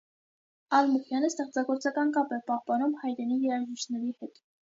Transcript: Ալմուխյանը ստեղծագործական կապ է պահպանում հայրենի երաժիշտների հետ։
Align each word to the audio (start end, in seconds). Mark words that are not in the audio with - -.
Ալմուխյանը 0.77 1.27
ստեղծագործական 1.33 2.15
կապ 2.17 2.33
է 2.39 2.41
պահպանում 2.49 2.97
հայրենի 3.05 3.39
երաժիշտների 3.45 4.13
հետ։ 4.25 4.45